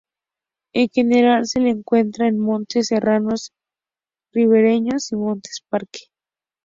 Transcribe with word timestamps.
En 0.73 0.89
general 0.89 1.45
se 1.45 1.59
la 1.59 1.69
encuentra 1.69 2.27
en 2.27 2.39
montes 2.39 2.87
serranos, 2.87 3.53
ribereños 4.31 5.11
y 5.11 5.15
montes 5.15 5.61
parque. 5.69 6.05